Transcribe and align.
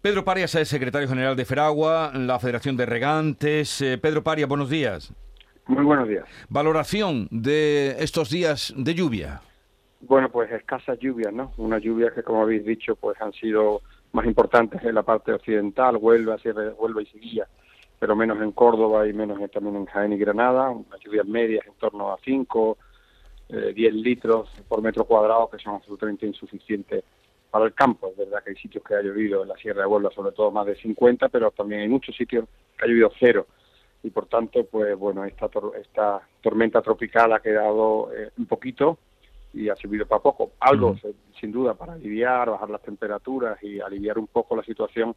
Pedro 0.00 0.24
Parias 0.24 0.54
es 0.54 0.68
secretario 0.68 1.08
general 1.08 1.36
de 1.36 1.44
Feragua, 1.44 2.12
la 2.14 2.38
Federación 2.38 2.76
de 2.76 2.86
Regantes. 2.86 3.80
Eh, 3.80 3.98
Pedro 3.98 4.22
Parias, 4.22 4.48
buenos 4.48 4.70
días. 4.70 5.12
Muy 5.66 5.84
buenos 5.84 6.08
días. 6.08 6.24
Valoración 6.48 7.28
de 7.30 7.96
estos 7.98 8.30
días 8.30 8.72
de 8.76 8.94
lluvia. 8.94 9.40
Bueno, 10.00 10.30
pues 10.30 10.50
escasas 10.52 10.98
lluvias, 10.98 11.32
¿no? 11.32 11.52
Unas 11.56 11.82
lluvias 11.82 12.12
que, 12.12 12.22
como 12.22 12.42
habéis 12.42 12.64
dicho, 12.64 12.96
pues 12.96 13.20
han 13.20 13.32
sido 13.32 13.82
más 14.12 14.24
importantes 14.26 14.82
en 14.84 14.94
la 14.94 15.02
parte 15.02 15.32
occidental, 15.32 15.96
Huelva, 15.96 16.38
Sierra, 16.38 16.72
Huelva 16.78 17.02
y 17.02 17.06
Sevilla, 17.06 17.46
pero 17.98 18.16
menos 18.16 18.40
en 18.40 18.52
Córdoba 18.52 19.06
y 19.06 19.12
menos 19.12 19.38
también 19.50 19.76
en 19.76 19.86
Jaén 19.86 20.12
y 20.12 20.18
Granada, 20.18 20.70
unas 20.70 21.00
lluvias 21.00 21.26
medias 21.26 21.66
en 21.66 21.74
torno 21.74 22.12
a 22.12 22.18
5, 22.24 22.78
10 23.48 23.76
eh, 23.76 23.92
litros 23.92 24.48
por 24.68 24.82
metro 24.82 25.04
cuadrado, 25.04 25.50
que 25.50 25.58
son 25.58 25.74
absolutamente 25.74 26.26
insuficientes 26.26 27.04
para 27.50 27.64
el 27.64 27.74
campo. 27.74 28.08
Es 28.08 28.16
verdad 28.16 28.42
que 28.42 28.50
hay 28.50 28.56
sitios 28.56 28.84
que 28.84 28.94
ha 28.94 29.02
llovido 29.02 29.42
en 29.42 29.48
la 29.48 29.56
Sierra 29.56 29.82
de 29.82 29.86
Huelva, 29.86 30.10
sobre 30.10 30.32
todo 30.32 30.50
más 30.50 30.66
de 30.66 30.76
50, 30.76 31.28
pero 31.28 31.50
también 31.50 31.82
hay 31.82 31.88
muchos 31.88 32.16
sitios 32.16 32.46
que 32.76 32.84
ha 32.84 32.88
llovido 32.88 33.10
cero. 33.18 33.46
Y 34.02 34.10
por 34.10 34.26
tanto, 34.26 34.64
pues 34.64 34.96
bueno, 34.96 35.24
esta, 35.24 35.50
esta 35.80 36.20
tormenta 36.40 36.82
tropical 36.82 37.32
ha 37.32 37.40
quedado 37.40 38.10
eh, 38.14 38.30
un 38.38 38.46
poquito 38.46 38.98
y 39.52 39.68
ha 39.68 39.76
subido 39.76 40.06
para 40.06 40.22
poco. 40.22 40.52
Algo, 40.60 40.96
sin 41.40 41.50
duda, 41.50 41.74
para 41.74 41.94
aliviar, 41.94 42.50
bajar 42.50 42.70
las 42.70 42.82
temperaturas 42.82 43.62
y 43.62 43.80
aliviar 43.80 44.18
un 44.18 44.28
poco 44.28 44.54
la 44.54 44.62
situación, 44.62 45.14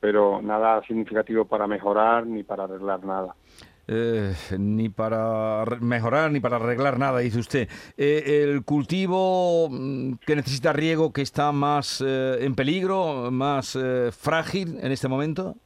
pero 0.00 0.40
nada 0.42 0.82
significativo 0.86 1.44
para 1.44 1.66
mejorar 1.66 2.26
ni 2.26 2.42
para 2.42 2.64
arreglar 2.64 3.04
nada. 3.04 3.34
Eh, 3.90 4.34
ni 4.58 4.90
para 4.90 5.64
mejorar 5.80 6.30
ni 6.30 6.40
para 6.40 6.56
arreglar 6.56 6.98
nada, 6.98 7.20
dice 7.20 7.38
usted. 7.38 7.68
Eh, 7.96 8.44
¿El 8.44 8.62
cultivo 8.62 9.68
mm, 9.70 10.16
que 10.26 10.36
necesita 10.36 10.74
riego 10.74 11.10
que 11.10 11.22
está 11.22 11.52
más 11.52 12.04
eh, 12.06 12.44
en 12.44 12.54
peligro, 12.54 13.30
más 13.30 13.78
frágil 14.12 14.78
en 14.82 14.92
este 14.92 15.08
momento? 15.08 15.56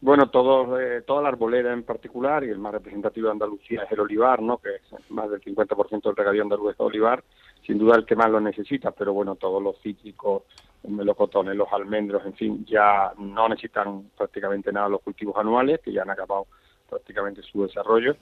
Bueno, 0.00 0.28
todo, 0.30 0.76
toda 1.06 1.22
la 1.22 1.28
arboleda 1.28 1.72
en 1.72 1.84
particular, 1.84 2.42
y 2.42 2.48
el 2.48 2.58
más 2.58 2.72
representativo 2.72 3.28
de 3.28 3.32
Andalucía 3.34 3.84
es 3.84 3.92
el 3.92 4.00
olivar, 4.00 4.42
¿no? 4.42 4.58
que 4.58 4.70
es 4.74 5.10
más 5.10 5.30
del 5.30 5.40
50% 5.40 6.02
del 6.02 6.16
regadío 6.16 6.42
andaluz 6.42 6.72
es 6.72 6.80
olivar, 6.80 7.22
sin 7.66 7.78
duda 7.78 7.96
el 7.96 8.04
que 8.04 8.16
más 8.16 8.30
lo 8.30 8.40
necesita, 8.40 8.90
pero 8.90 9.12
bueno, 9.12 9.36
todos 9.36 9.62
los 9.62 9.80
cítricos, 9.80 10.42
los 10.82 10.92
melocotones, 10.92 11.56
los 11.56 11.72
almendros, 11.72 12.24
en 12.26 12.34
fin, 12.34 12.64
ya 12.64 13.12
no 13.18 13.48
necesitan 13.48 14.10
prácticamente 14.16 14.72
nada 14.72 14.88
los 14.88 15.00
cultivos 15.00 15.36
anuales, 15.36 15.80
que 15.80 15.92
ya 15.92 16.02
han 16.02 16.10
acabado 16.10 16.46
prácticamente 16.92 17.42
su 17.42 17.62
desarrollo 17.62 18.16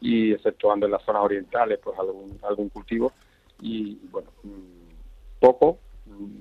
y 0.00 0.32
exceptuando 0.32 0.86
en 0.86 0.92
las 0.92 1.02
zonas 1.02 1.22
orientales 1.22 1.78
pues 1.82 1.98
algún 1.98 2.38
algún 2.42 2.68
cultivo 2.68 3.12
y 3.60 3.98
bueno 4.10 4.30
mm, 4.42 5.40
poco 5.40 5.78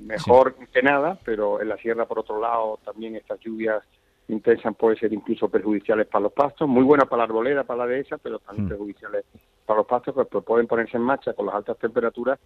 mejor 0.06 0.56
que 0.72 0.82
nada 0.82 1.20
pero 1.26 1.62
en 1.62 1.70
la 1.70 1.78
sierra 1.78 2.06
por 2.06 2.20
otro 2.20 2.40
lado 2.40 2.80
también 2.86 3.16
estas 3.16 3.40
lluvias 3.40 3.84
intensas 4.28 4.76
pueden 4.76 4.98
ser 5.00 5.12
incluso 5.14 5.50
perjudiciales 5.50 6.08
para 6.08 6.24
los 6.24 6.34
pastos 6.34 6.68
muy 6.68 6.84
buenas 6.84 7.08
para 7.08 7.20
la 7.20 7.24
arboleda 7.26 7.64
para 7.64 7.86
la 7.86 7.88
dehesa 7.88 8.18
pero 8.18 8.40
también 8.40 8.68
mm. 8.68 8.70
perjudiciales 8.70 9.26
para 9.68 9.80
los 9.80 9.88
pastos 9.88 10.16
pues, 10.16 10.28
pues, 10.32 10.44
pueden 10.44 10.66
ponerse 10.66 10.98
en 10.98 11.04
marcha 11.04 11.34
con 11.34 11.46
las 11.46 11.56
altas 11.56 11.78
temperaturas 11.78 12.40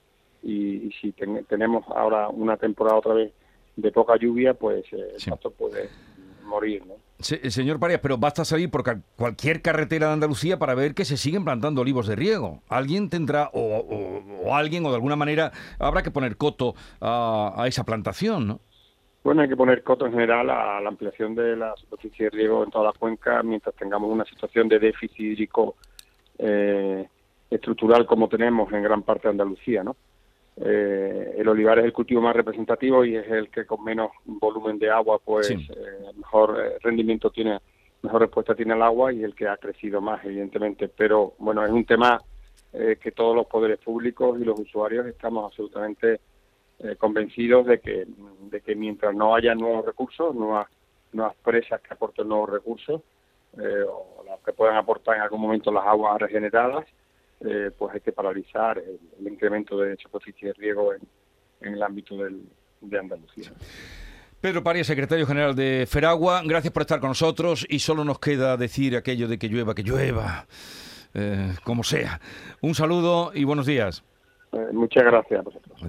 y, 0.44 0.92
si 1.00 1.14
tenemos 1.48 1.86
ahora 1.96 2.28
una 2.28 2.58
temporada 2.58 2.98
otra 2.98 3.14
vez 3.14 3.32
de 3.76 3.92
poca 3.92 4.18
lluvia 4.18 4.56
pues 4.56 4.84
eh, 4.92 5.16
el 5.18 5.30
pasto 5.30 5.52
puede 5.52 5.88
morir 6.44 6.84
¿no? 6.86 6.96
señor 7.22 7.80
Parias, 7.80 8.00
pero 8.02 8.18
basta 8.18 8.44
salir 8.44 8.72
por 8.72 8.84
cualquier 9.16 9.62
carretera 9.62 10.08
de 10.08 10.14
Andalucía 10.14 10.58
para 10.58 10.74
ver 10.74 10.96
que 10.96 11.06
se 11.06 11.16
siguen 11.16 11.46
plantando 11.46 11.82
olivos 11.82 12.08
de 12.08 12.16
riego. 12.16 12.62
Alguien 12.68 13.12
tendrá, 13.12 13.52
o, 13.54 14.56
alguien, 14.56 14.84
o 14.86 14.90
de 14.90 14.96
alguna 14.96 15.16
manera, 15.16 15.52
habrá 15.78 16.02
que 16.02 16.10
poner 16.10 16.36
coto 16.36 16.74
a, 17.00 17.64
esa 17.68 17.84
plantación, 17.84 18.48
¿no? 18.48 18.60
Bueno, 19.24 19.44
hay 19.44 19.50
que 19.50 19.56
poner 19.56 19.84
coto 19.84 20.08
en 20.08 20.14
general 20.14 20.50
a 20.50 20.82
la 20.82 20.90
ampliación 20.90 21.36
de 21.36 21.56
la 21.56 21.76
superficie 21.76 22.26
de 22.26 22.32
riego 22.32 22.64
en 22.64 22.72
toda 22.72 22.86
la 22.86 22.94
cuenca 22.94 23.44
mientras 23.44 23.76
tengamos 23.76 24.10
una 24.10 24.26
situación 24.26 24.68
de 24.68 24.80
déficit 24.80 25.20
hídrico 25.20 25.76
eh, 26.40 26.91
estructural 27.62 28.06
como 28.06 28.28
tenemos 28.28 28.74
en 28.74 28.82
gran 28.82 29.04
parte 29.04 29.28
de 29.28 29.32
Andalucía, 29.32 29.84
¿no? 29.84 29.96
Eh, 30.58 31.36
el 31.38 31.48
olivar 31.48 31.80
es 31.80 31.86
el 31.86 31.94
cultivo 31.94 32.22
más 32.22 32.36
representativo 32.36 33.06
y 33.06 33.16
es 33.16 33.28
el 33.30 33.50
que 33.50 33.66
con 33.66 33.84
menos 33.84 34.12
volumen 34.26 34.78
de 34.78 34.90
agua, 34.90 35.20
pues 35.24 35.50
eh, 35.50 36.12
mejor 36.16 36.60
eh, 36.60 36.78
rendimiento 36.82 37.30
tiene, 37.30 37.60
mejor 38.02 38.22
respuesta 38.22 38.54
tiene 38.54 38.74
el 38.74 38.82
agua 38.82 39.14
y 39.14 39.24
el 39.24 39.34
que 39.34 39.48
ha 39.48 39.58
crecido 39.58 40.02
más, 40.02 40.24
evidentemente. 40.26 40.90
Pero 40.90 41.34
bueno, 41.40 41.66
es 41.66 41.72
un 41.72 41.86
tema 41.86 42.22
que 42.72 43.12
todos 43.12 43.36
los 43.36 43.48
poderes 43.48 43.80
públicos 43.80 44.40
y 44.40 44.46
los 44.46 44.58
usuarios 44.58 45.06
estamos 45.06 45.44
absolutamente 45.44 46.22
convencidos 46.98 47.66
de 47.66 47.82
que, 47.82 48.08
de 48.50 48.62
que 48.62 48.76
mientras 48.76 49.14
no 49.14 49.36
haya 49.36 49.54
nuevos 49.54 49.86
recursos, 49.86 50.34
nuevas, 50.34 50.70
nuevas 51.12 51.36
presas 51.44 51.82
que 51.82 51.94
aporten 51.94 52.30
nuevos 52.30 52.50
recursos, 52.50 53.02
o 53.58 54.24
las 54.26 54.40
que 54.40 54.54
puedan 54.54 54.78
aportar 54.78 55.18
en 55.18 55.24
algún 55.24 55.42
momento 55.42 55.70
las 55.70 55.86
aguas 55.86 56.18
regeneradas, 56.22 56.86
eh, 57.46 57.72
pues 57.78 57.94
hay 57.96 58.02
que 58.02 58.12
paralizar 58.12 58.78
el, 58.78 59.28
incremento 59.28 59.78
de 59.78 59.98
superficie 59.98 60.50
de 60.50 60.54
riego 60.54 60.94
en, 60.94 61.02
el 61.74 61.82
ámbito 61.84 62.16
de 62.16 63.00
Andalucía. 63.00 63.52
Pedro 64.42 64.64
Paria, 64.64 64.84
secretario 64.84 65.28
general 65.28 65.56
de 65.56 65.86
Feragua, 65.88 66.42
gracias 66.44 66.74
por 66.74 66.82
estar 66.82 67.00
con 67.00 67.10
nosotros 67.10 67.64
y 67.70 67.78
solo 67.78 68.04
nos 68.04 68.18
queda 68.18 68.58
decir 68.58 68.96
aquello 68.96 69.28
de 69.28 69.38
que 69.38 69.48
llueva, 69.48 69.76
que 69.76 69.84
llueva, 69.84 70.48
eh, 71.14 71.54
como 71.64 71.84
sea. 71.84 72.20
Un 72.60 72.74
saludo 72.74 73.32
y 73.36 73.44
buenos 73.44 73.68
días. 73.68 74.04
Eh, 74.52 74.58
muchas 74.74 75.04
gracias 75.04 75.40
a 75.40 75.44
vosotros. 75.44 75.80